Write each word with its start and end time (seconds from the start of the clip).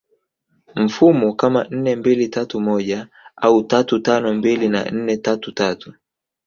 mfumo 0.75 1.33
kama 1.33 1.63
nne 1.69 1.95
mbili 1.95 2.27
tatu 2.27 2.61
moja 2.61 3.07
au 3.35 3.63
tatu 3.63 3.99
tano 3.99 4.33
mbili 4.33 4.69
na 4.69 4.85
nne 4.91 5.17
tatu 5.17 5.51
tatu 5.51 5.93